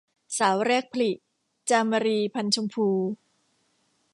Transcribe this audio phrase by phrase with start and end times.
[0.37, 1.11] สาวแรกผลิ-
[1.69, 2.87] จามรี พรรณชมพู